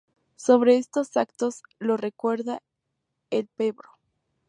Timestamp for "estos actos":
0.79-1.61